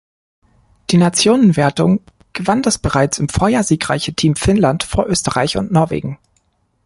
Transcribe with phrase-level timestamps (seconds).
[0.89, 2.01] Die Nationenwertung
[2.33, 6.17] gewann das bereits im Vorjahr siegreiche Team Finnland vor Österreich und Norwegen.